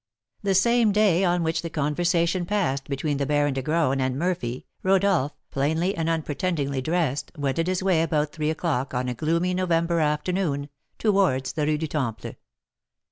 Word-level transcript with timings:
The 0.41 0.55
same 0.55 0.91
day 0.91 1.23
on 1.23 1.43
which 1.43 1.61
the 1.61 1.69
conversation 1.69 2.47
passed 2.47 2.89
between 2.89 3.17
the 3.17 3.27
Baron 3.27 3.53
de 3.53 3.61
Graün 3.61 3.99
and 3.99 4.17
Murphy, 4.17 4.65
Rodolph, 4.81 5.37
plainly 5.51 5.95
and 5.95 6.09
unpretendingly 6.09 6.81
dressed, 6.81 7.31
wended 7.37 7.67
his 7.67 7.83
way 7.83 8.01
about 8.01 8.31
three 8.31 8.49
o'clock, 8.49 8.95
on 8.95 9.07
a 9.07 9.13
gloomy 9.13 9.53
November 9.53 9.99
afternoon, 9.99 10.69
towards 10.97 11.53
the 11.53 11.67
Rue 11.67 11.77
du 11.77 11.85
Temple. 11.85 12.31